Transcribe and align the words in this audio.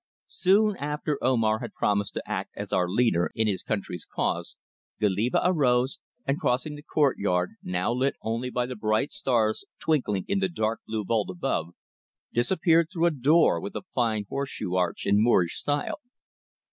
Soon 0.33 0.75
after 0.77 1.19
Omar 1.23 1.59
had 1.59 1.75
promised 1.75 2.15
to 2.15 2.23
act 2.27 2.49
as 2.55 2.73
our 2.73 2.89
leader 2.89 3.29
in 3.35 3.45
his 3.45 3.61
country's 3.61 4.03
cause, 4.03 4.55
Goliba 4.99 5.39
arose, 5.43 5.99
and 6.25 6.39
crossing 6.39 6.73
the 6.75 6.81
courtyard, 6.81 7.51
now 7.61 7.91
lit 7.93 8.15
only 8.23 8.49
by 8.49 8.65
the 8.65 8.75
bright 8.75 9.11
stars 9.11 9.63
twinkling 9.79 10.25
in 10.27 10.39
the 10.39 10.49
dark 10.49 10.79
blue 10.87 11.05
vault 11.05 11.29
above, 11.29 11.75
disappeared 12.33 12.87
through 12.91 13.05
a 13.05 13.11
door 13.11 13.61
with 13.61 13.75
a 13.75 13.83
fine 13.93 14.25
horse 14.27 14.49
shoe 14.49 14.73
arch 14.73 15.05
in 15.05 15.21
Moorish 15.23 15.59
style. 15.59 15.99